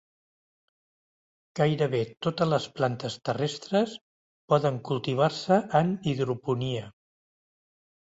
[1.57, 3.93] Gairebé totes les plantes terrestres
[4.53, 6.89] poden cultivar-se en hidroponia.